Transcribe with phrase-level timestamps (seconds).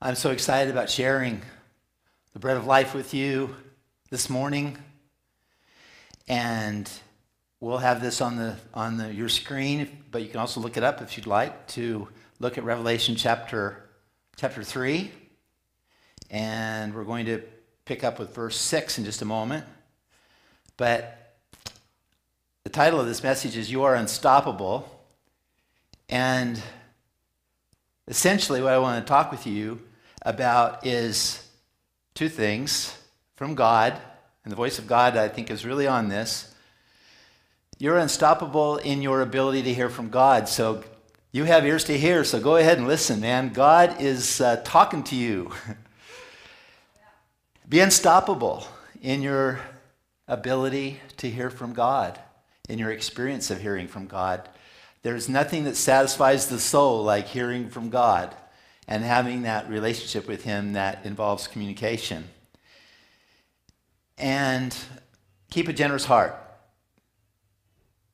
[0.00, 1.42] I'm so excited about sharing
[2.32, 3.56] the bread of life with you
[4.10, 4.78] this morning.
[6.28, 6.88] And
[7.58, 10.84] we'll have this on, the, on the, your screen, but you can also look it
[10.84, 12.06] up if you'd like to
[12.38, 13.88] look at Revelation chapter,
[14.36, 15.10] chapter 3.
[16.30, 17.42] And we're going to
[17.84, 19.64] pick up with verse 6 in just a moment.
[20.76, 21.40] But
[22.62, 24.88] the title of this message is You Are Unstoppable.
[26.08, 26.62] And
[28.06, 29.80] essentially, what I want to talk with you
[30.22, 31.46] about is
[32.14, 32.96] two things
[33.36, 33.98] from God,
[34.44, 36.52] and the voice of God, I think, is really on this.
[37.78, 40.48] You're unstoppable in your ability to hear from God.
[40.48, 40.82] So
[41.30, 43.52] you have ears to hear, so go ahead and listen, man.
[43.52, 45.52] God is uh, talking to you.
[47.68, 48.66] Be unstoppable
[49.00, 49.60] in your
[50.26, 52.18] ability to hear from God,
[52.68, 54.48] in your experience of hearing from God.
[55.02, 58.34] There's nothing that satisfies the soul like hearing from God
[58.88, 62.24] and having that relationship with Him that involves communication.
[64.16, 64.76] And
[65.50, 66.34] keep a generous heart.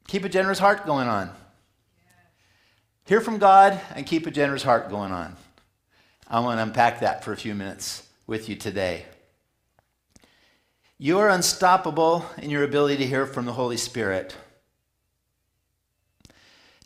[0.09, 1.31] Keep a generous heart going on.
[3.07, 5.37] Hear from God and keep a generous heart going on.
[6.27, 9.07] I want to unpack that for a few minutes with you today.
[10.99, 14.35] You are unstoppable in your ability to hear from the Holy Spirit.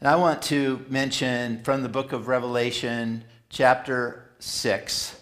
[0.00, 5.20] And I want to mention from the book of Revelation, chapter 6,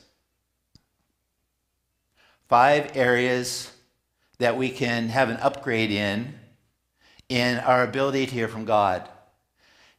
[2.48, 3.72] five areas
[4.38, 6.34] that we can have an upgrade in
[7.28, 9.08] in our ability to hear from God.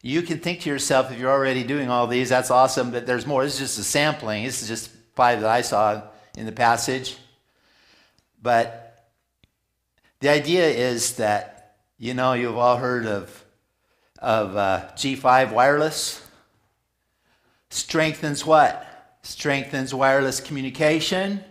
[0.01, 3.25] You can think to yourself, if you're already doing all these, that's awesome, but there's
[3.25, 3.43] more.
[3.43, 4.45] This is just a sampling.
[4.45, 6.03] This is just five that I saw
[6.37, 7.17] in the passage.
[8.41, 9.05] But
[10.19, 13.43] the idea is that, you know, you've all heard of
[14.19, 16.26] of uh, G5 wireless.
[17.77, 19.19] Strengthens what?
[19.21, 21.43] Strengthens wireless communication,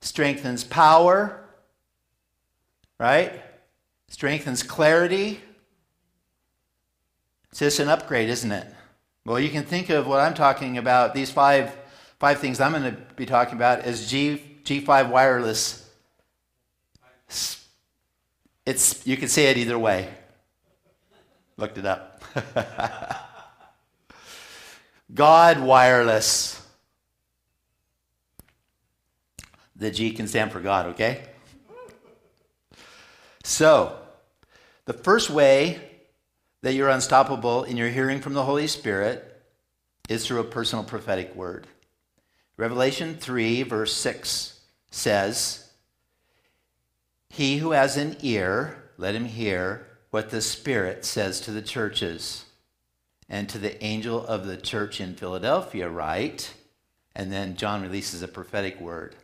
[0.00, 1.44] strengthens power,
[2.98, 3.42] right?
[4.08, 5.38] Strengthens clarity.
[7.50, 8.66] It's just an upgrade, isn't it?
[9.26, 11.76] Well, you can think of what I'm talking about, these five,
[12.18, 15.90] five things I'm going to be talking about as G, G5 wireless.
[18.64, 20.08] It's, you can say it either way.
[21.58, 22.22] Looked it up.
[25.12, 26.60] God wireless.
[29.76, 31.22] The G can stand for God, okay?
[33.44, 33.96] So,
[34.86, 35.80] the first way
[36.62, 39.40] that you're unstoppable in your hearing from the Holy Spirit
[40.08, 41.66] is through a personal prophetic word.
[42.56, 45.70] Revelation 3, verse 6 says,
[47.28, 52.45] He who has an ear, let him hear what the Spirit says to the churches.
[53.28, 56.54] And to the angel of the church in Philadelphia, write.
[57.14, 59.16] And then John releases a prophetic word.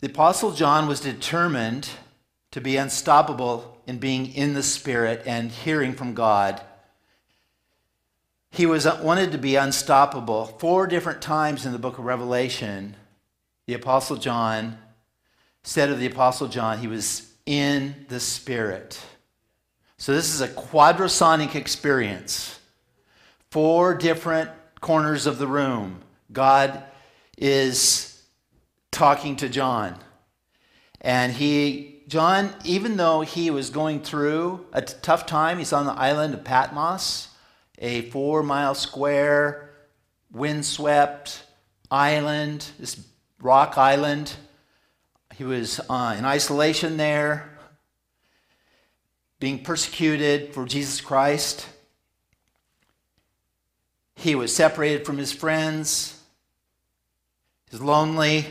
[0.00, 1.88] The Apostle John was determined
[2.50, 6.60] to be unstoppable in being in the Spirit and hearing from God.
[8.50, 10.44] He was wanted to be unstoppable.
[10.44, 12.94] Four different times in the book of Revelation,
[13.66, 14.78] the Apostle John
[15.64, 19.00] said of the Apostle John, he was in the Spirit.
[19.96, 22.58] So this is a quadrasonic experience.
[23.50, 24.50] Four different
[24.80, 26.02] corners of the room.
[26.32, 26.82] God
[27.38, 28.22] is
[28.90, 29.98] talking to John.
[31.00, 35.86] And he, John, even though he was going through a t- tough time, he's on
[35.86, 37.28] the island of Patmos,
[37.78, 39.70] a four mile square,
[40.32, 41.44] windswept
[41.90, 43.00] island, this
[43.40, 44.34] rock island.
[45.34, 47.53] He was uh, in isolation there,
[49.44, 51.66] being persecuted for Jesus Christ.
[54.16, 56.18] He was separated from his friends.
[57.70, 58.46] He's lonely.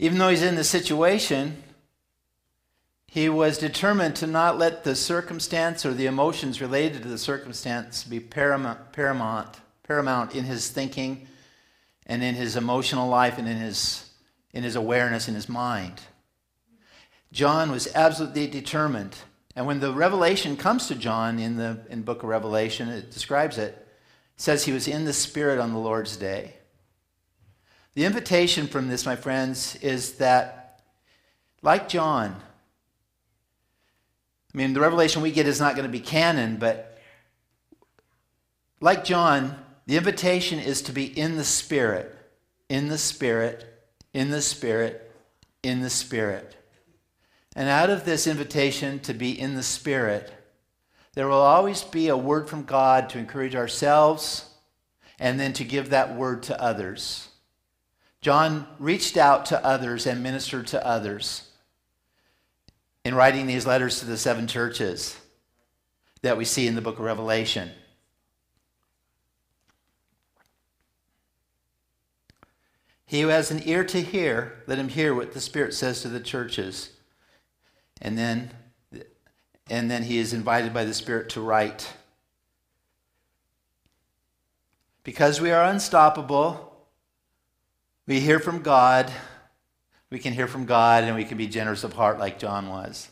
[0.00, 1.62] Even though he's in this situation,
[3.06, 8.02] he was determined to not let the circumstance or the emotions related to the circumstance
[8.02, 11.28] be paramount, paramount, paramount in his thinking
[12.04, 14.09] and in his emotional life and in his,
[14.52, 16.00] in his awareness in his mind.
[17.32, 19.16] John was absolutely determined.
[19.54, 23.58] And when the revelation comes to John in the in book of Revelation, it describes
[23.58, 23.86] it, it
[24.36, 26.54] says he was in the Spirit on the Lord's day.
[27.94, 30.82] The invitation from this, my friends, is that,
[31.62, 32.36] like John,
[34.52, 36.98] I mean, the revelation we get is not going to be canon, but
[38.80, 39.56] like John,
[39.86, 42.16] the invitation is to be in the Spirit,
[42.68, 43.69] in the Spirit,
[44.12, 45.12] in the Spirit,
[45.62, 46.56] in the Spirit.
[47.56, 50.32] And out of this invitation to be in the Spirit,
[51.14, 54.48] there will always be a word from God to encourage ourselves
[55.18, 57.28] and then to give that word to others.
[58.20, 61.48] John reached out to others and ministered to others
[63.04, 65.18] in writing these letters to the seven churches
[66.22, 67.70] that we see in the book of Revelation.
[73.10, 76.08] He who has an ear to hear, let him hear what the Spirit says to
[76.08, 76.90] the churches.
[78.00, 78.52] And then,
[79.68, 81.92] and then he is invited by the Spirit to write.
[85.02, 86.86] Because we are unstoppable,
[88.06, 89.10] we hear from God.
[90.10, 93.10] We can hear from God and we can be generous of heart like John was.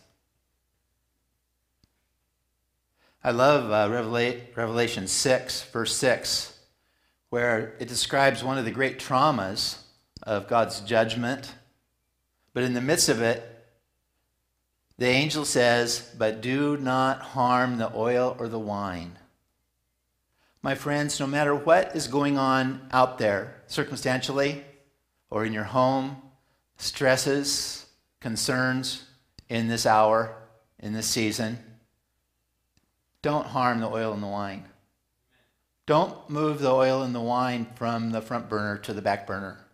[3.25, 3.93] I love uh,
[4.55, 6.57] Revelation 6, verse 6,
[7.31, 9.79] where it describes one of the great traumas
[10.29, 11.55] of God's judgment.
[12.53, 13.43] But in the midst of it,
[14.99, 19.19] the angel says, But do not harm the oil or the wine.
[20.61, 24.65] My friends, no matter what is going on out there, circumstantially
[25.31, 26.21] or in your home,
[26.77, 27.87] stresses,
[28.21, 29.05] concerns
[29.49, 30.37] in this hour,
[30.79, 31.59] in this season,
[33.23, 34.65] don't harm the oil and the wine.
[35.87, 39.65] Don't move the oil and the wine from the front burner to the back burner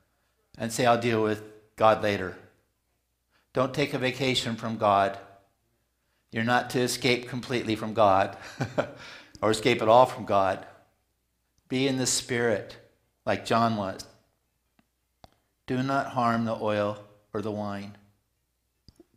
[0.59, 1.43] and say, I'll deal with
[1.77, 2.37] God later.
[3.53, 5.19] Don't take a vacation from God.
[6.31, 8.37] You're not to escape completely from God
[9.41, 10.67] or escape at all from God.
[11.69, 12.77] Be in the Spirit
[13.25, 14.05] like John was.
[15.67, 16.99] Do not harm the oil
[17.33, 17.97] or the wine.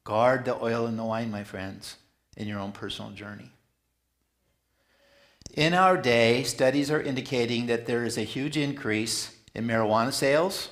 [0.04, 1.98] Guard the oil and the wine, my friends,
[2.38, 3.52] in your own personal journey.
[5.54, 10.70] In our day, studies are indicating that there is a huge increase in marijuana sales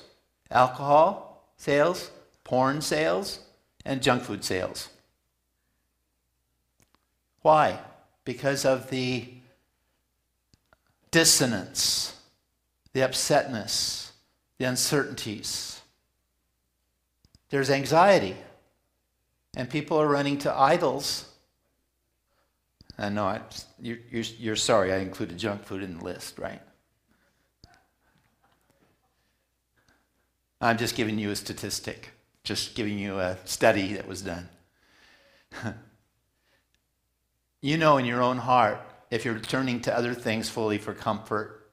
[0.50, 2.10] alcohol sales,
[2.44, 3.40] porn sales,
[3.84, 4.88] and junk food sales.
[7.42, 7.78] Why?
[8.24, 9.28] Because of the
[11.10, 12.20] dissonance,
[12.92, 14.10] the upsetness,
[14.58, 15.80] the uncertainties.
[17.50, 18.36] There's anxiety,
[19.56, 21.26] and people are running to idols.
[22.98, 23.40] I know
[23.80, 26.60] you're, you're, you're sorry I included junk food in the list, right?
[30.66, 32.10] I'm just giving you a statistic,
[32.42, 34.48] just giving you a study that was done.
[37.60, 41.70] you know in your own heart if you're turning to other things fully for comfort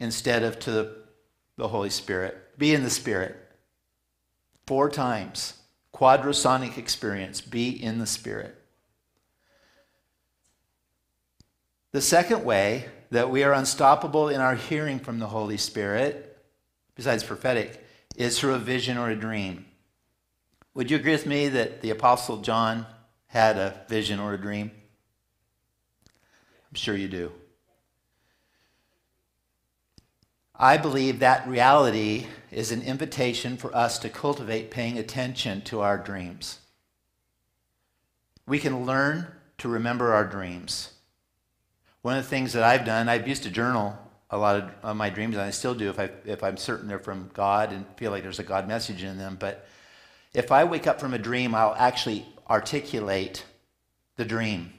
[0.00, 0.96] instead of to the,
[1.58, 2.56] the Holy Spirit.
[2.56, 3.36] Be in the Spirit.
[4.66, 5.52] Four times.
[5.92, 7.42] Quadrasonic experience.
[7.42, 8.58] Be in the Spirit.
[11.92, 16.33] The second way that we are unstoppable in our hearing from the Holy Spirit
[16.94, 17.84] besides prophetic,
[18.16, 19.66] is through a vision or a dream.
[20.74, 22.86] Would you agree with me that the Apostle John
[23.26, 24.70] had a vision or a dream?
[26.06, 27.32] I'm sure you do.
[30.56, 35.98] I believe that reality is an invitation for us to cultivate paying attention to our
[35.98, 36.60] dreams.
[38.46, 39.26] We can learn
[39.58, 40.92] to remember our dreams.
[42.02, 43.98] One of the things that I've done, I've used to journal
[44.34, 46.98] a lot of, my dreams, and I still do if, I, if I'm certain they're
[46.98, 49.36] from God and feel like there's a God message in them.
[49.38, 49.64] But
[50.32, 53.44] if I wake up from a dream, I'll actually articulate
[54.16, 54.72] the dream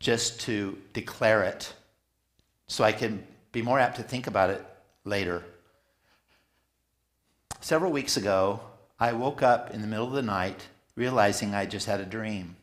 [0.00, 1.72] just to declare it
[2.66, 4.66] so I can be more apt to think about it
[5.04, 5.44] later.
[7.60, 8.60] Several weeks ago,
[8.98, 12.56] I woke up in the middle of the night realizing I just had a dream.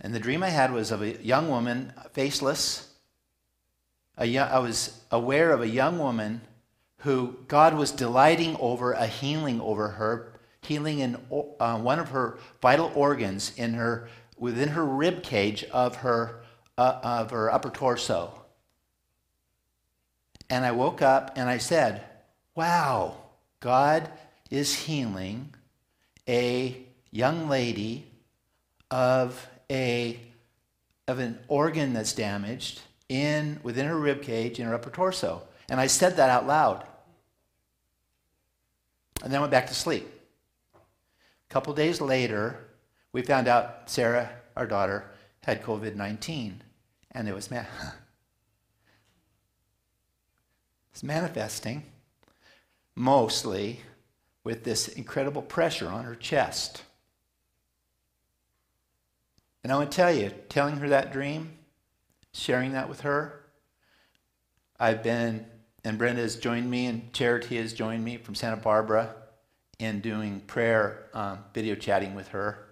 [0.00, 2.91] And the dream I had was of a young woman, faceless,
[4.20, 6.42] young, I was aware of a young woman
[6.98, 11.16] who God was delighting over a healing over her, healing in
[11.58, 16.42] uh, one of her vital organs in her within her rib cage of her
[16.78, 18.32] uh, of her upper torso.
[20.48, 22.04] And I woke up and I said,
[22.54, 23.16] "Wow,
[23.60, 24.08] God
[24.50, 25.54] is healing
[26.28, 26.76] a
[27.10, 28.06] young lady
[28.90, 30.20] of a
[31.08, 32.80] of an organ that's damaged."
[33.12, 35.42] In within her rib cage in her upper torso.
[35.68, 36.86] And I said that out loud.
[39.22, 40.08] And then went back to sleep.
[40.74, 42.58] A couple days later,
[43.12, 45.10] we found out Sarah, our daughter,
[45.42, 46.62] had COVID 19.
[47.12, 47.66] And it was, man,
[50.92, 51.84] it's manifesting
[52.94, 53.80] mostly
[54.44, 56.82] with this incredible pressure on her chest.
[59.62, 61.52] And I want to tell you, telling her that dream,
[62.32, 63.44] sharing that with her.
[64.78, 65.46] I've been,
[65.84, 69.14] and Brenda has joined me, and Charity has joined me from Santa Barbara
[69.78, 72.66] in doing prayer um, video chatting with her.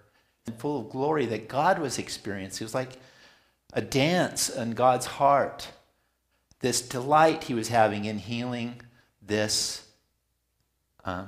[0.47, 2.63] And full of glory that God was experiencing.
[2.63, 2.97] It was like
[3.73, 5.69] a dance in God's heart,
[6.59, 8.81] this delight he was having in healing
[9.21, 9.87] this,
[11.05, 11.25] uh,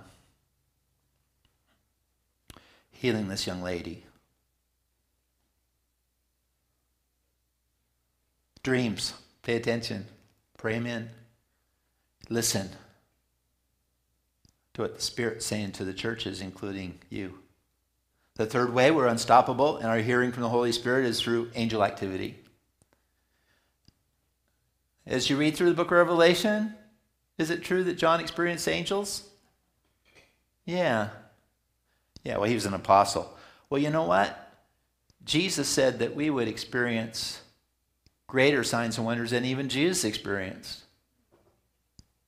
[2.91, 4.02] healing this young lady.
[8.63, 10.07] Dreams, pay attention,
[10.57, 11.09] pray them in,
[12.29, 12.69] listen
[14.73, 17.39] to what the Spirit's saying to the churches, including you.
[18.35, 21.83] The third way we're unstoppable in our hearing from the Holy Spirit is through angel
[21.83, 22.39] activity.
[25.05, 26.73] As you read through the book of Revelation,
[27.37, 29.29] is it true that John experienced angels?
[30.65, 31.09] Yeah.
[32.23, 33.37] Yeah, well, he was an apostle.
[33.69, 34.39] Well, you know what?
[35.25, 37.42] Jesus said that we would experience
[38.33, 40.85] greater signs and wonders than even Jesus experienced.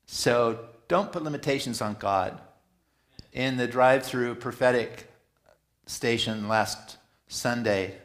[0.05, 2.39] So don't put limitations on God.
[3.33, 5.11] In the drive through prophetic
[5.87, 6.97] station last
[7.27, 7.95] Sunday,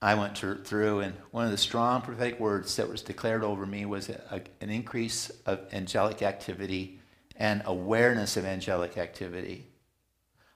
[0.00, 3.84] I went through, and one of the strong prophetic words that was declared over me
[3.86, 7.00] was a, an increase of angelic activity
[7.34, 9.66] and awareness of angelic activity.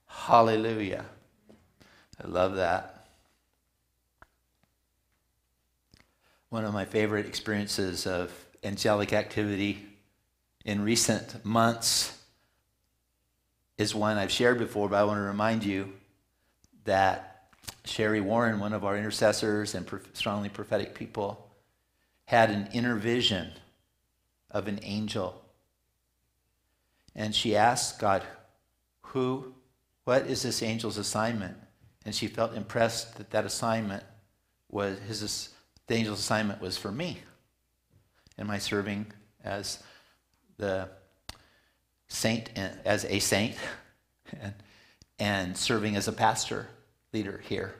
[0.06, 1.04] Hallelujah.
[2.25, 2.93] I love that.
[6.54, 8.30] One of my favorite experiences of
[8.62, 9.84] angelic activity
[10.64, 12.16] in recent months
[13.76, 15.92] is one I've shared before, but I want to remind you
[16.84, 17.49] that
[17.84, 21.50] Sherry Warren, one of our intercessors and strongly prophetic people,
[22.26, 23.50] had an inner vision
[24.49, 25.42] of an angel.
[27.16, 28.23] And she asked God,
[29.06, 29.54] Who,
[30.04, 31.56] what is this angel's assignment?
[32.06, 34.04] And she felt impressed that that assignment
[34.70, 35.49] was his,
[35.87, 37.19] the angel's assignment was for me.
[38.38, 39.07] Am I serving
[39.45, 39.83] as
[40.57, 40.88] the
[42.09, 43.57] saint, as a saint,
[44.41, 44.55] and,
[45.19, 46.69] and serving as a pastor
[47.12, 47.75] leader here.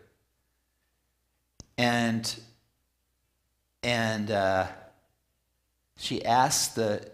[1.77, 2.35] And
[3.83, 4.67] and uh,
[5.99, 7.07] she asked the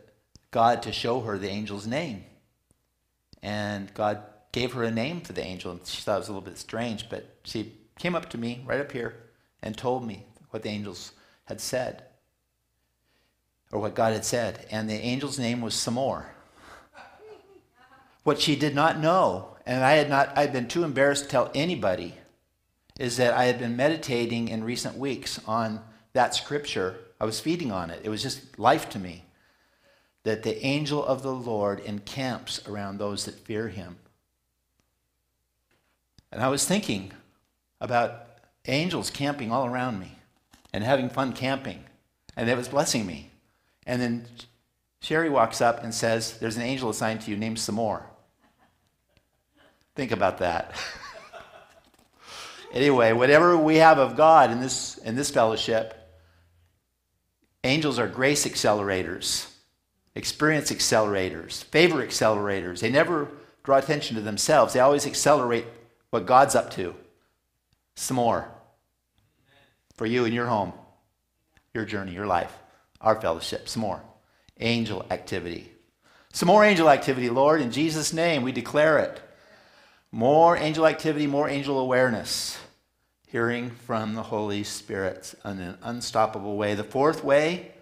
[0.50, 2.24] God to show her the angel's name,
[3.42, 5.72] and God gave her a name for the angel.
[5.72, 8.62] And she thought it was a little bit strange, but she came up to me
[8.66, 9.14] right up here
[9.62, 11.12] and told me what the angels
[11.44, 12.04] had said,
[13.72, 14.66] or what God had said.
[14.70, 16.26] And the angel's name was Samor.
[18.22, 21.50] What she did not know and I had not, I'd been too embarrassed to tell
[21.54, 22.14] anybody,
[22.98, 25.80] is that I had been meditating in recent weeks on
[26.12, 26.96] that scripture.
[27.20, 28.00] I was feeding on it.
[28.02, 29.26] It was just life to me.
[30.24, 33.96] That the angel of the Lord encamps around those that fear him.
[36.32, 37.12] And I was thinking
[37.80, 38.26] about
[38.66, 40.16] angels camping all around me
[40.72, 41.84] and having fun camping.
[42.36, 43.30] And it was blessing me.
[43.86, 44.26] And then
[45.02, 48.02] Sherry walks up and says, There's an angel assigned to you named Samor.
[49.94, 50.74] Think about that.
[52.72, 55.96] anyway, whatever we have of God in this, in this fellowship,
[57.64, 59.50] angels are grace accelerators,
[60.14, 62.80] experience accelerators, favor accelerators.
[62.80, 63.28] They never
[63.64, 65.66] draw attention to themselves, they always accelerate
[66.10, 66.94] what God's up to.
[67.94, 68.50] Some more
[70.00, 70.72] for you and your home,
[71.74, 72.56] your journey, your life,
[73.02, 73.68] our fellowship.
[73.68, 74.02] Some more
[74.58, 75.70] angel activity.
[76.32, 77.60] Some more angel activity, Lord.
[77.60, 79.20] In Jesus' name, we declare it.
[80.10, 82.58] More angel activity, more angel awareness.
[83.26, 86.74] Hearing from the Holy Spirit in an unstoppable way.
[86.74, 87.72] The fourth way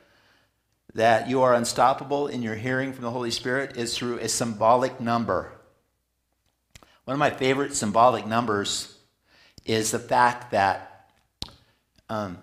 [0.95, 5.01] that you are unstoppable in your hearing from the Holy Spirit is through a symbolic
[5.01, 5.53] number.
[7.05, 8.99] One of my favorite symbolic numbers
[9.65, 10.88] is the fact that
[12.09, 12.39] um,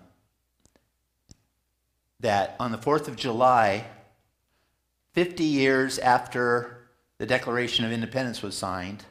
[2.20, 3.86] that on the 4th of July,
[5.12, 9.04] 50 years after the Declaration of Independence was signed,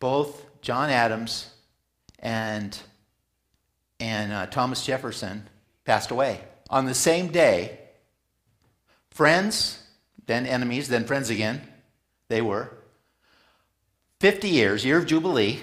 [0.00, 1.50] both John Adams
[2.20, 2.78] and,
[3.98, 5.48] and uh, Thomas Jefferson
[5.84, 6.40] passed away
[6.70, 7.78] on the same day.
[9.10, 9.82] Friends,
[10.26, 11.60] then enemies, then friends again,
[12.28, 12.70] they were.
[14.20, 15.60] 50 years, year of Jubilee,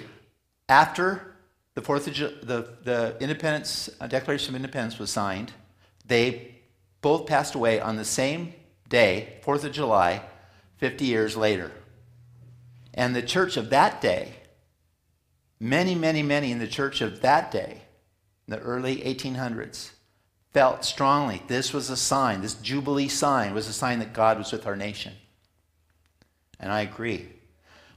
[0.68, 1.35] after
[1.76, 5.52] the, Fourth of Ju- the, the Independence, uh, Declaration of Independence was signed,
[6.06, 6.56] they
[7.02, 8.54] both passed away on the same
[8.88, 10.22] day, 4th of July,
[10.78, 11.70] 50 years later.
[12.94, 14.36] And the church of that day,
[15.60, 17.82] many, many, many in the church of that day,
[18.48, 19.90] in the early 1800s,
[20.54, 24.50] felt strongly this was a sign, this Jubilee sign was a sign that God was
[24.50, 25.12] with our nation.
[26.58, 27.28] And I agree.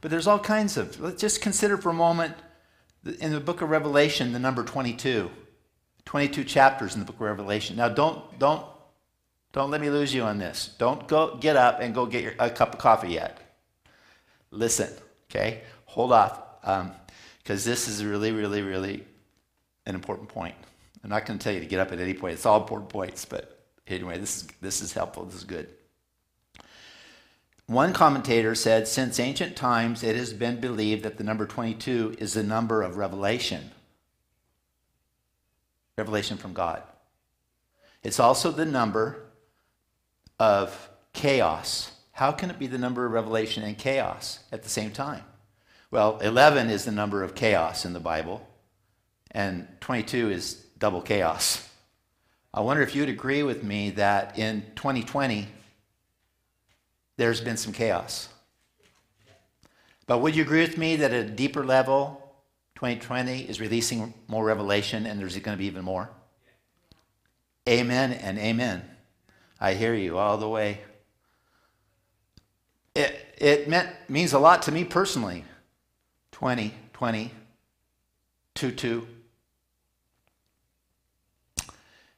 [0.02, 2.36] But there's all kinds of, let's just consider for a moment
[3.20, 5.30] in the book of Revelation, the number 22.
[6.06, 7.76] 22 chapters in the book of Revelation.
[7.76, 8.66] Now, don't, don't,
[9.52, 10.74] don't let me lose you on this.
[10.78, 13.38] Don't go get up and go get your, a cup of coffee yet.
[14.52, 14.92] Listen,
[15.30, 15.62] okay?
[15.86, 16.82] Hold off, because
[17.68, 19.04] um, this is really, really, really
[19.86, 20.56] an important point.
[21.04, 22.34] I'm not going to tell you to get up at any point.
[22.34, 25.26] It's all important points, but anyway, this is, this is helpful.
[25.26, 25.70] This is good.
[27.70, 32.34] One commentator said, since ancient times, it has been believed that the number 22 is
[32.34, 33.70] the number of revelation.
[35.96, 36.82] Revelation from God.
[38.02, 39.22] It's also the number
[40.40, 41.92] of chaos.
[42.14, 45.22] How can it be the number of revelation and chaos at the same time?
[45.92, 48.48] Well, 11 is the number of chaos in the Bible,
[49.30, 51.70] and 22 is double chaos.
[52.52, 55.50] I wonder if you'd agree with me that in 2020,
[57.20, 58.30] there's been some chaos.
[60.08, 62.34] But would you agree with me that at a deeper level,
[62.76, 66.10] 2020 is releasing more revelation and there's going to be even more?
[67.68, 68.84] Amen and amen.
[69.60, 70.80] I hear you all the way.
[72.96, 75.44] It, it meant, means a lot to me personally.
[76.32, 77.32] 20, 20,
[78.56, 79.08] 2, 2.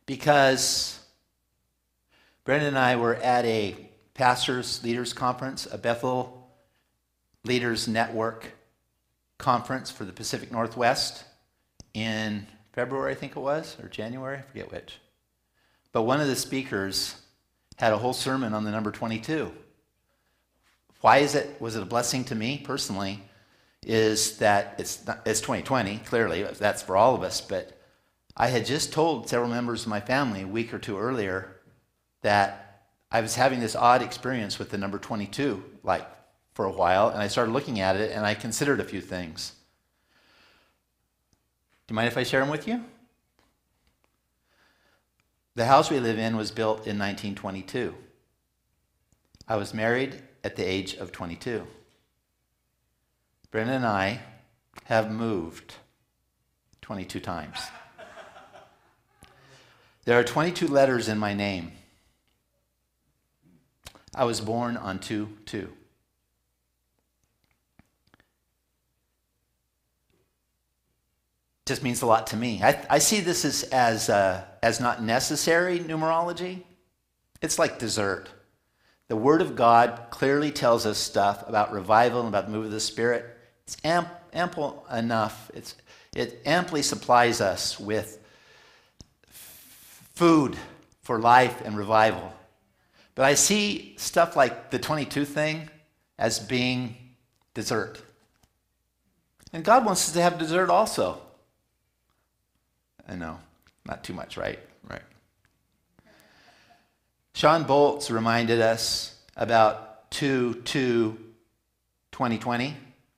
[0.05, 0.99] Because
[2.43, 6.49] Brenda and I were at a pastors leaders conference, a Bethel
[7.43, 8.51] Leaders Network
[9.37, 11.23] conference for the Pacific Northwest
[11.93, 14.99] in February, I think it was, or January, I forget which.
[15.91, 17.15] But one of the speakers
[17.77, 19.51] had a whole sermon on the number 22.
[21.01, 23.23] Why is it, was it a blessing to me personally?
[23.83, 27.77] Is that it's, not, it's 2020, clearly, that's for all of us, but
[28.37, 31.57] I had just told several members of my family a week or two earlier
[32.21, 32.70] that
[33.11, 36.07] I was having this odd experience with the number 22, like
[36.53, 39.53] for a while, and I started looking at it and I considered a few things.
[41.87, 42.85] Do you mind if I share them with you?
[45.55, 47.93] The house we live in was built in 1922.
[49.47, 51.67] I was married at the age of 22.
[53.51, 54.21] Brenda and I
[54.85, 55.75] have moved
[56.81, 57.59] 22 times.
[60.05, 61.73] There are 22 letters in my name.
[64.13, 65.69] I was born on 2 2.
[71.65, 72.61] Just means a lot to me.
[72.61, 76.63] I, I see this as, as, uh, as not necessary numerology.
[77.41, 78.29] It's like dessert.
[79.07, 82.71] The Word of God clearly tells us stuff about revival and about the move of
[82.71, 83.25] the Spirit.
[83.63, 85.49] It's amp, ample enough.
[85.53, 85.75] It's,
[86.15, 88.19] it amply supplies us with
[89.29, 90.57] food
[91.03, 92.33] for life and revival.
[93.15, 95.69] But I see stuff like the 22 thing
[96.17, 96.95] as being
[97.53, 98.01] dessert.
[99.53, 101.21] And God wants us to have dessert also.
[103.07, 103.39] I know,
[103.85, 104.59] not too much, right?
[104.89, 105.01] Right.
[107.33, 111.17] Shawn Bolz reminded us about 2 2
[112.11, 112.75] 2020,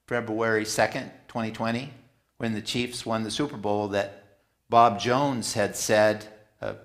[0.08, 1.92] February 2nd, 2020,
[2.38, 4.38] when the Chiefs won the Super Bowl, that
[4.70, 6.26] Bob Jones had said,
[6.62, 6.76] a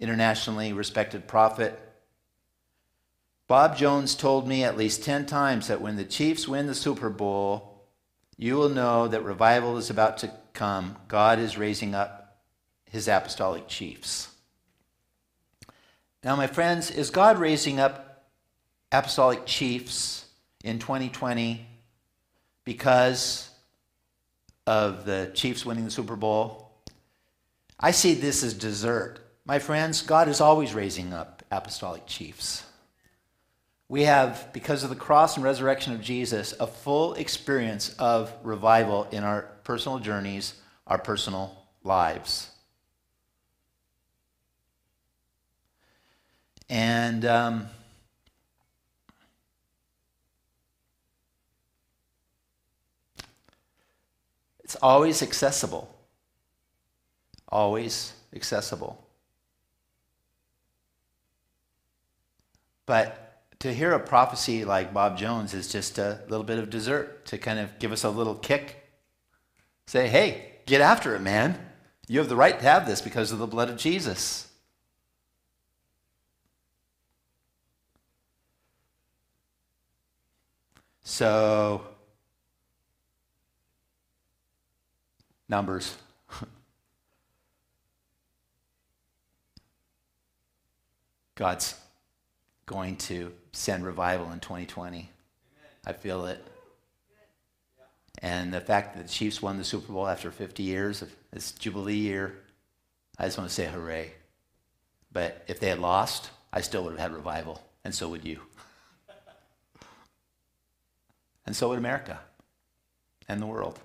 [0.00, 1.78] internationally respected prophet.
[3.50, 7.10] Bob Jones told me at least 10 times that when the Chiefs win the Super
[7.10, 7.82] Bowl,
[8.36, 10.94] you will know that revival is about to come.
[11.08, 12.42] God is raising up
[12.88, 14.28] his apostolic chiefs.
[16.22, 18.28] Now, my friends, is God raising up
[18.92, 20.26] apostolic chiefs
[20.62, 21.66] in 2020
[22.62, 23.50] because
[24.64, 26.70] of the Chiefs winning the Super Bowl?
[27.80, 29.18] I see this as dessert.
[29.44, 32.62] My friends, God is always raising up apostolic chiefs.
[33.90, 39.08] We have, because of the cross and resurrection of Jesus, a full experience of revival
[39.10, 40.54] in our personal journeys,
[40.86, 42.50] our personal lives.
[46.68, 47.66] And um,
[54.62, 55.92] it's always accessible.
[57.48, 59.04] Always accessible.
[62.86, 63.19] But
[63.60, 67.38] to hear a prophecy like Bob Jones is just a little bit of dessert to
[67.38, 68.76] kind of give us a little kick.
[69.86, 71.58] Say, hey, get after it, man.
[72.08, 74.50] You have the right to have this because of the blood of Jesus.
[81.02, 81.82] So,
[85.48, 85.96] numbers.
[91.34, 91.74] God's
[92.70, 94.98] going to send revival in 2020.
[94.98, 95.08] Amen.
[95.84, 96.40] I feel it.
[98.22, 101.50] And the fact that the Chiefs won the Super Bowl after 50 years of this
[101.50, 102.36] Jubilee year,
[103.18, 104.12] I just want to say hooray.
[105.12, 108.38] But if they had lost, I still would have had revival, and so would you.
[111.46, 112.20] and so would America
[113.28, 113.80] and the world.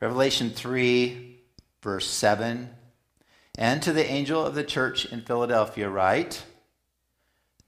[0.00, 1.38] Revelation 3,
[1.80, 2.70] verse 7
[3.56, 6.42] And to the angel of the church in Philadelphia, write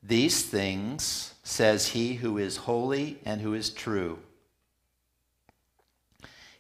[0.07, 4.21] These things says he who is holy and who is true.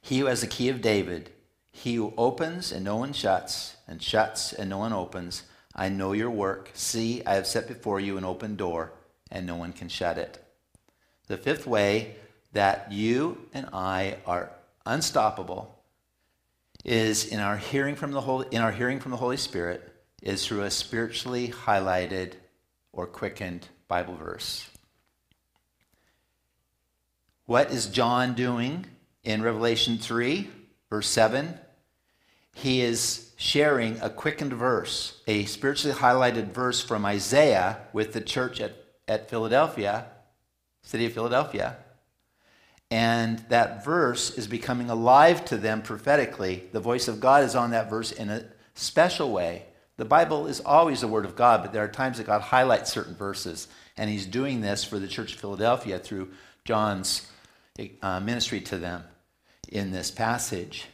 [0.00, 1.30] He who has the key of David,
[1.70, 5.44] he who opens and no one shuts, and shuts and no one opens.
[5.76, 6.70] I know your work.
[6.74, 8.92] See, I have set before you an open door,
[9.30, 10.42] and no one can shut it.
[11.28, 12.16] The fifth way
[12.52, 14.50] that you and I are
[14.84, 15.78] unstoppable
[16.84, 20.44] is in our hearing from the Holy, in our hearing from the Holy Spirit is
[20.44, 22.32] through a spiritually highlighted
[22.96, 24.68] or quickened Bible verse.
[27.44, 28.86] What is John doing
[29.22, 30.50] in Revelation 3,
[30.90, 31.54] verse 7?
[32.54, 38.60] He is sharing a quickened verse, a spiritually highlighted verse from Isaiah with the church
[38.60, 38.74] at,
[39.06, 40.06] at Philadelphia,
[40.82, 41.76] city of Philadelphia.
[42.90, 46.64] And that verse is becoming alive to them prophetically.
[46.72, 49.66] The voice of God is on that verse in a special way.
[49.96, 52.92] The Bible is always the Word of God, but there are times that God highlights
[52.92, 53.68] certain verses.
[53.96, 56.30] And He's doing this for the Church of Philadelphia through
[56.64, 57.30] John's
[58.02, 59.04] uh, ministry to them
[59.68, 60.86] in this passage.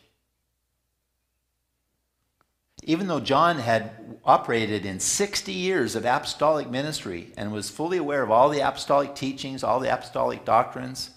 [2.84, 8.22] Even though John had operated in 60 years of apostolic ministry and was fully aware
[8.22, 11.10] of all the apostolic teachings, all the apostolic doctrines,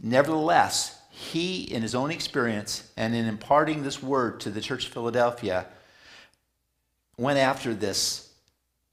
[0.00, 4.92] Nevertheless, he, in his own experience and in imparting this word to the church of
[4.92, 5.66] Philadelphia,
[7.18, 8.32] went after this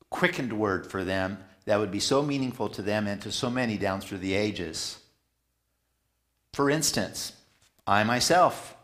[0.09, 3.77] quickened word for them that would be so meaningful to them and to so many
[3.77, 4.99] down through the ages.
[6.53, 7.33] For instance,
[7.87, 8.75] I myself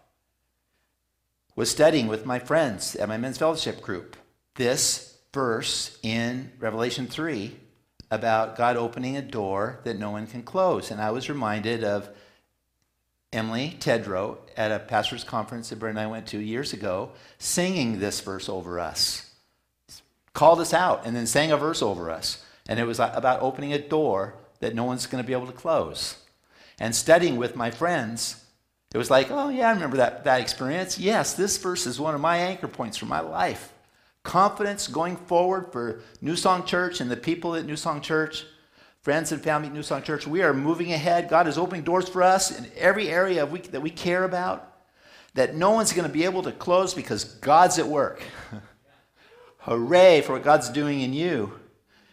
[1.56, 4.16] was studying with my friends at my men's fellowship group
[4.56, 7.56] this verse in Revelation 3
[8.10, 10.92] about God opening a door that no one can close.
[10.92, 12.10] And I was reminded of
[13.32, 18.00] Emily Tedrow at a pastor's conference that Brent and I went to years ago, singing
[18.00, 19.31] this verse over us.
[20.34, 22.44] Called us out and then sang a verse over us.
[22.68, 25.52] And it was about opening a door that no one's going to be able to
[25.52, 26.18] close.
[26.80, 28.46] And studying with my friends,
[28.94, 30.98] it was like, oh, yeah, I remember that, that experience.
[30.98, 33.74] Yes, this verse is one of my anchor points for my life
[34.24, 38.46] confidence going forward for New Song Church and the people at New Song Church,
[39.02, 40.28] friends and family at New Song Church.
[40.28, 41.30] We are moving ahead.
[41.30, 44.68] God is opening doors for us in every area we, that we care about
[45.34, 48.22] that no one's going to be able to close because God's at work.
[49.62, 51.54] Hooray for what God's doing in you.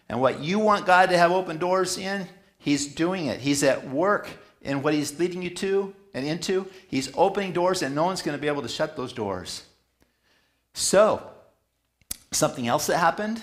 [0.08, 2.26] And what you want God to have open doors in,
[2.58, 3.40] He's doing it.
[3.40, 4.28] He's at work
[4.62, 6.66] in what He's leading you to and into.
[6.88, 9.64] He's opening doors, and no one's going to be able to shut those doors.
[10.72, 11.30] So,
[12.30, 13.42] Something else that happened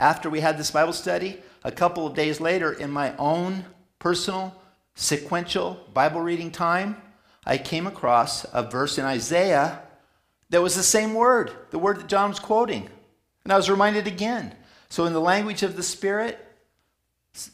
[0.00, 3.64] after we had this Bible study, a couple of days later, in my own
[3.98, 4.54] personal
[4.94, 6.96] sequential Bible reading time,
[7.44, 9.82] I came across a verse in Isaiah
[10.48, 12.88] that was the same word, the word that John was quoting.
[13.46, 14.52] And I was reminded again.
[14.88, 16.44] So, in the language of the Spirit,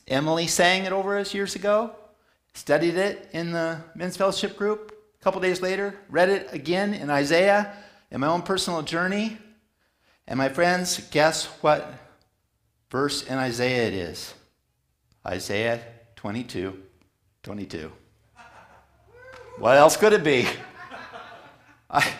[0.08, 1.94] Emily sang it over us years ago,
[2.54, 4.90] studied it in the men's fellowship group.
[5.20, 7.76] A couple days later, read it again in Isaiah
[8.10, 9.36] in my own personal journey.
[10.26, 11.92] And my friends, guess what
[12.90, 14.32] verse in Isaiah it is?
[15.26, 15.82] Isaiah
[16.16, 16.82] 22
[17.42, 17.92] 22.
[19.58, 20.46] What else could it be?
[21.90, 22.10] I,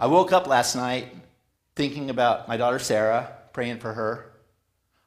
[0.00, 1.14] I woke up last night
[1.74, 4.32] thinking about my daughter Sarah, praying for her.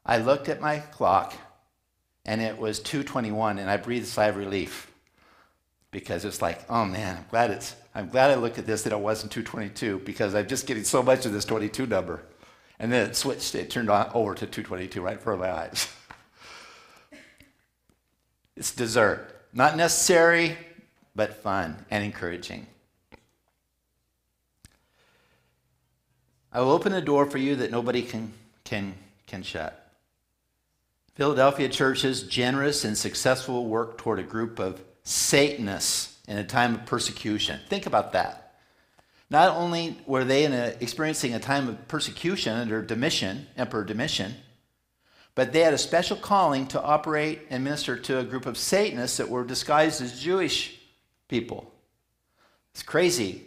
[0.06, 1.34] I looked at my clock
[2.25, 4.91] and it was 221 and I breathed a sigh of relief
[5.91, 8.91] because it's like, oh man, I'm glad it's I'm glad I looked at this that
[8.91, 12.23] it wasn't 222 because I'm just getting so much of this 22 number.
[12.78, 15.54] And then it switched, it turned on over to 222 right in front of my
[15.54, 15.88] eyes.
[18.58, 19.47] it's dessert.
[19.54, 20.58] Not necessary,
[21.15, 22.67] but fun and encouraging.
[26.55, 28.31] I will open a door for you that nobody can,
[28.63, 28.93] can,
[29.27, 29.91] can shut.
[31.15, 36.85] Philadelphia Church's generous and successful work toward a group of Satanists in a time of
[36.85, 37.59] persecution.
[37.67, 38.53] Think about that.
[39.29, 44.33] Not only were they a, experiencing a time of persecution under Domitian, Emperor Domitian,
[45.35, 49.17] but they had a special calling to operate and minister to a group of Satanists
[49.17, 50.79] that were disguised as Jewish
[51.27, 51.69] people.
[52.71, 53.43] It's crazy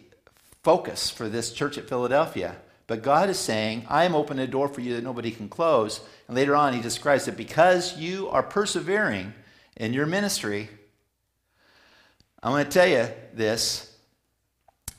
[0.61, 2.55] focus for this church at Philadelphia.
[2.89, 6.01] But God is saying, I am opening a door for you that nobody can close.
[6.27, 9.31] And later on, he describes it because you are persevering
[9.77, 10.69] in your ministry,
[12.41, 13.95] I'm going to tell you this.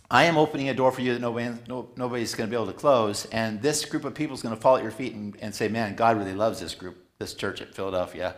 [0.08, 2.72] I am opening a door for you that nobody, no, nobody's going to be able
[2.72, 3.26] to close.
[3.32, 5.66] And this group of people is going to fall at your feet and, and say,
[5.66, 8.36] man, God really loves this group, this church at Philadelphia.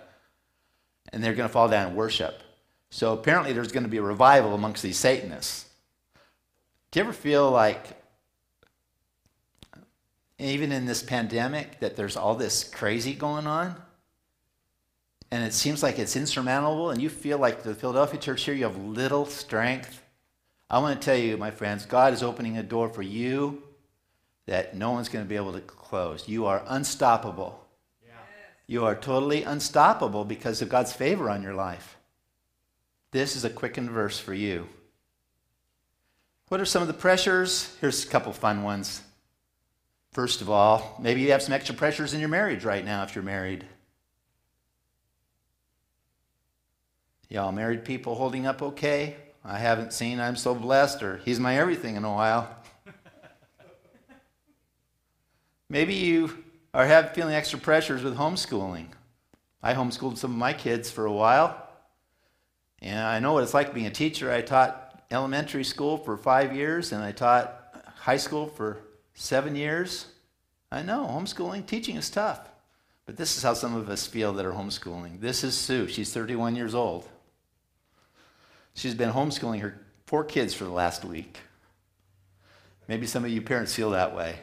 [1.13, 2.43] And they're going to fall down and worship.
[2.89, 5.67] So apparently there's going to be a revival amongst these Satanists.
[6.91, 8.02] Do you ever feel like
[10.45, 13.81] even in this pandemic, that there's all this crazy going on,
[15.31, 18.65] and it seems like it's insurmountable, and you feel like the Philadelphia church here, you
[18.65, 20.03] have little strength.
[20.69, 23.63] I want to tell you, my friends, God is opening a door for you
[24.47, 26.29] that no one's going to be able to close.
[26.29, 27.65] You are unstoppable.
[28.05, 28.13] Yeah.
[28.67, 31.97] You are totally unstoppable because of God's favor on your life.
[33.11, 34.69] This is a quickened verse for you.
[36.49, 37.75] What are some of the pressures?
[37.81, 39.03] Here's a couple fun ones.
[40.13, 43.15] First of all, maybe you have some extra pressures in your marriage right now if
[43.15, 43.65] you're married.
[47.31, 49.17] Y'all married people holding up okay?
[49.43, 52.55] I haven't seen I'm so blessed or he's my everything in a while.
[55.71, 56.45] maybe you
[56.75, 58.89] are have feeling extra pressures with homeschooling.
[59.63, 61.57] I homeschooled some of my kids for a while.
[62.83, 64.31] And I know what it's like being a teacher.
[64.31, 68.83] I taught elementary school for five years and I taught high school for
[69.15, 70.07] seven years.
[70.71, 72.41] I know, homeschooling, teaching is tough.
[73.05, 75.21] But this is how some of us feel that are homeschooling.
[75.21, 75.89] This is Sue.
[75.89, 77.09] She's 31 years old.
[78.75, 81.39] She's been homeschooling her four kids for the last week.
[82.89, 84.37] Maybe some of you parents feel that way.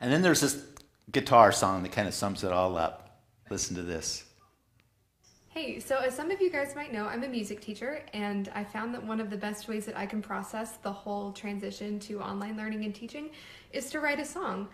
[0.00, 0.64] And then there's this
[1.10, 3.20] guitar song that kind of sums it all up.
[3.50, 4.24] Listen to this.
[5.54, 8.64] Hey, so as some of you guys might know, I'm a music teacher, and I
[8.64, 12.20] found that one of the best ways that I can process the whole transition to
[12.20, 13.30] online learning and teaching
[13.72, 14.66] is to write a song.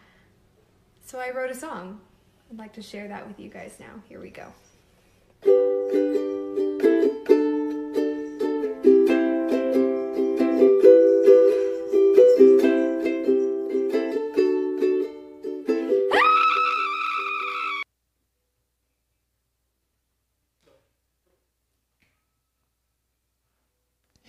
[1.04, 2.00] So I wrote a song.
[2.50, 4.02] I'd like to share that with you guys now.
[4.08, 4.46] Here we go.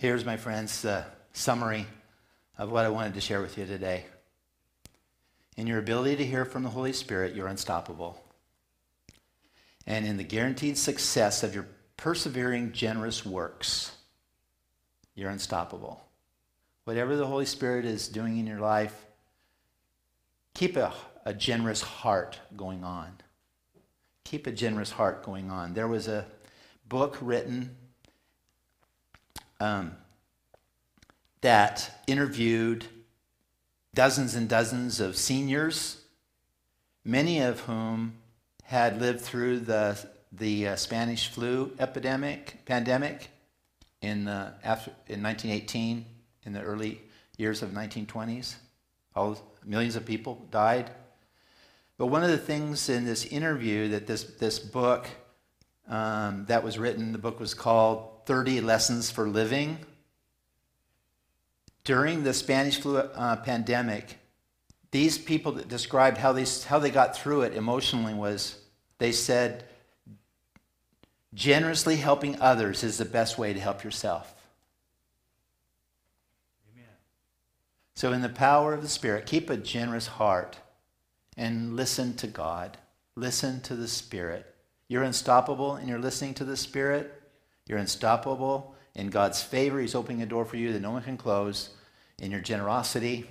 [0.02, 1.86] Here's, my friends, the summary
[2.58, 4.04] of what I wanted to share with you today.
[5.56, 8.20] In your ability to hear from the Holy Spirit, you're unstoppable.
[9.86, 13.92] And in the guaranteed success of your persevering, generous works,
[15.14, 16.04] you're unstoppable.
[16.82, 19.06] Whatever the Holy Spirit is doing in your life,
[20.52, 20.92] keep a,
[21.24, 23.18] a generous heart going on.
[24.24, 25.74] Keep a generous heart going on.
[25.74, 26.26] There was a
[26.88, 27.76] book written
[29.62, 29.92] um,
[31.40, 32.84] that interviewed
[33.94, 36.02] dozens and dozens of seniors,
[37.04, 38.14] many of whom
[38.64, 39.98] had lived through the,
[40.32, 43.28] the uh, Spanish flu epidemic, pandemic
[44.00, 46.06] in, uh, after, in 1918,
[46.44, 47.00] in the early
[47.38, 48.56] years of 1920s.
[49.14, 50.90] All, millions of people died.
[51.98, 55.06] But one of the things in this interview that this, this book
[55.86, 59.78] um, that was written, the book was called 30 Lessons for Living.
[61.84, 64.18] During the Spanish flu uh, pandemic,
[64.92, 68.58] these people that described how they, how they got through it emotionally was
[68.98, 69.64] they said,
[71.34, 74.34] generously helping others is the best way to help yourself.
[76.72, 76.86] Amen.
[77.94, 80.58] So, in the power of the Spirit, keep a generous heart
[81.36, 82.76] and listen to God.
[83.16, 84.54] Listen to the Spirit.
[84.88, 87.21] You're unstoppable and you're listening to the Spirit.
[87.72, 88.74] You're unstoppable.
[88.94, 91.70] In God's favor, He's opening a door for you that no one can close.
[92.18, 93.26] In your generosity,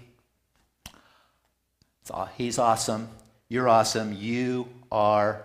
[2.36, 3.10] He's awesome.
[3.50, 4.14] You're awesome.
[4.14, 5.44] You are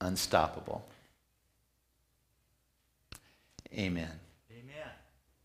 [0.00, 0.86] unstoppable.
[3.74, 4.20] Amen.
[4.52, 4.90] Amen.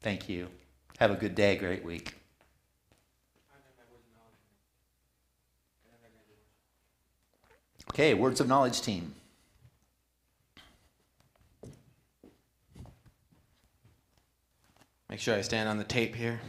[0.04, 0.48] Thank you.
[1.00, 2.14] Have a good day, great week.
[7.90, 9.16] Okay, words of knowledge team.
[15.10, 16.42] Make sure I stand on the tape here.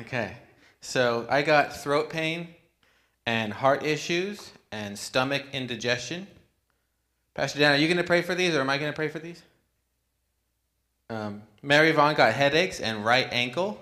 [0.00, 0.36] Okay.
[0.80, 2.48] So I got throat pain
[3.26, 6.26] and heart issues and stomach indigestion.
[7.34, 9.08] Pastor Dan, are you going to pray for these or am I going to pray
[9.08, 9.42] for these?
[11.10, 13.80] Um, Mary Vaughn got headaches and right ankle.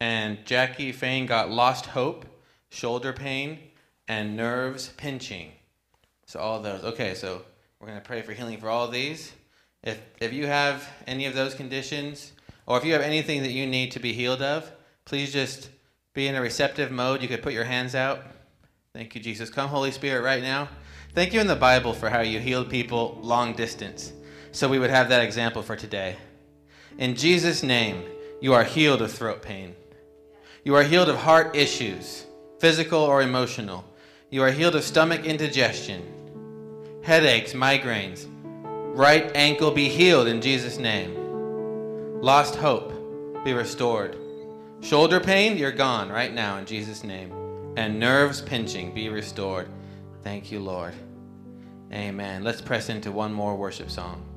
[0.00, 2.24] And Jackie Fain got lost hope,
[2.70, 3.58] shoulder pain,
[4.06, 5.52] and nerves pinching.
[6.26, 6.84] So all those.
[6.84, 7.42] Okay, so
[7.80, 9.32] we're going to pray for healing for all these.
[9.82, 12.32] If, if you have any of those conditions,
[12.68, 14.70] or if you have anything that you need to be healed of,
[15.06, 15.70] please just
[16.12, 17.22] be in a receptive mode.
[17.22, 18.20] You could put your hands out.
[18.92, 19.48] Thank you, Jesus.
[19.48, 20.68] Come, Holy Spirit, right now.
[21.14, 24.12] Thank you in the Bible for how you healed people long distance.
[24.52, 26.16] So we would have that example for today.
[26.98, 28.02] In Jesus' name,
[28.42, 29.74] you are healed of throat pain.
[30.62, 32.26] You are healed of heart issues,
[32.58, 33.82] physical or emotional.
[34.28, 36.02] You are healed of stomach indigestion,
[37.02, 38.26] headaches, migraines.
[38.94, 41.17] Right ankle be healed in Jesus' name.
[42.20, 42.92] Lost hope,
[43.44, 44.16] be restored.
[44.80, 47.32] Shoulder pain, you're gone right now in Jesus' name.
[47.76, 49.68] and nerves pinching be restored.
[50.24, 50.94] Thank you, Lord.
[51.92, 52.42] Amen.
[52.42, 54.27] Let's press into one more worship song.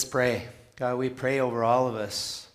[0.00, 0.48] Let's pray.
[0.76, 2.48] God, we pray over all of us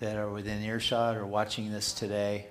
[0.00, 2.44] that are within earshot or watching this today.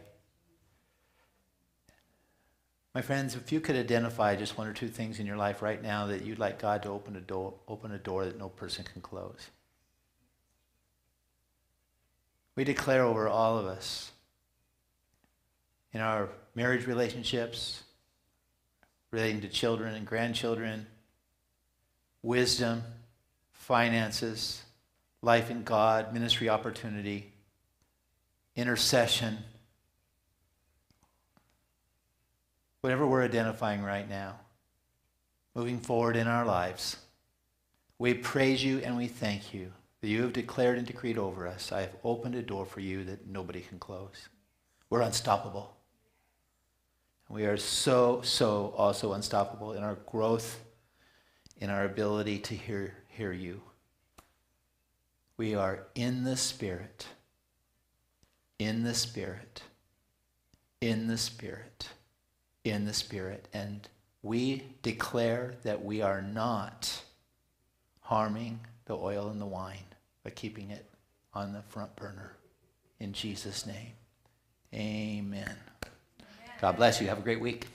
[2.96, 5.80] My friends, if you could identify just one or two things in your life right
[5.80, 8.84] now that you'd like God to open a door, open a door that no person
[8.92, 9.52] can close.
[12.56, 14.12] We declare over all of us
[15.94, 17.84] in our marriage relationships,
[19.12, 20.88] relating to children and grandchildren,
[22.24, 22.82] wisdom,
[23.62, 24.64] finances,
[25.22, 27.32] life in God, ministry opportunity,
[28.56, 29.38] intercession,
[32.82, 34.40] whatever we're identifying right now,
[35.54, 36.98] moving forward in our lives,
[38.00, 41.72] we praise you and we thank you that you have declared and decreed over us.
[41.72, 44.28] I have opened a door for you that nobody can close.
[44.90, 45.78] We're unstoppable.
[47.30, 50.60] We are so, so also unstoppable in our growth,
[51.60, 53.62] in our ability to hear, hear you.
[55.38, 57.06] We are in the Spirit,
[58.58, 59.62] in the Spirit,
[60.82, 61.90] in the Spirit
[62.64, 63.48] in the Spirit.
[63.54, 63.88] And
[64.24, 67.04] we declare that we are not
[68.02, 69.86] harming the oil and the wine,
[70.24, 70.86] but keeping it
[71.36, 72.34] on the front burner.
[73.00, 73.94] In Jesus' name,
[74.74, 75.44] amen.
[75.44, 75.58] amen.
[76.60, 77.08] God bless you.
[77.08, 77.68] Have a great week.